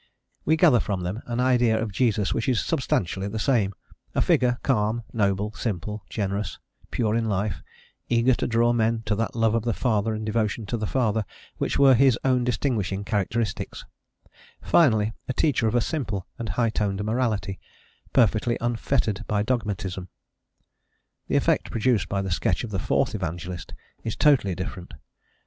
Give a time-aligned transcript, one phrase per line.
[0.45, 3.71] We gather from them an idea of Jesus which is substantially the same:
[4.15, 6.57] a figure, calm, noble, simple, generous;
[6.89, 7.61] pure in life,
[8.09, 11.23] eager to draw men to that love of the Father and devotion to the Father
[11.57, 13.85] which were his own distinguishing characteristics;
[14.59, 17.59] finally, a teacher of a simple and high toned morality,
[18.11, 20.07] perfectly unfettered by dogmatism.
[21.27, 24.95] The effect produced by the sketch of the Fourth Evangelist is totally different.